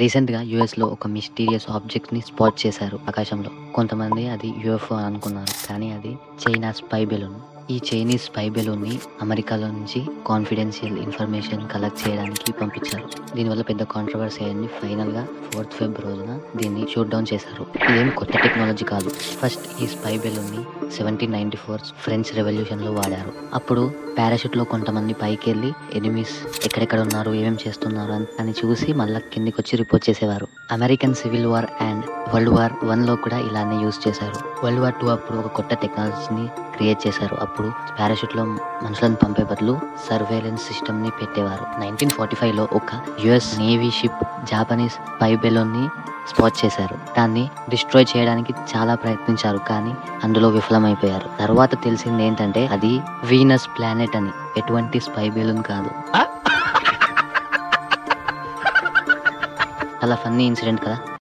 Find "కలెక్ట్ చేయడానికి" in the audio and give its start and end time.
11.68-12.52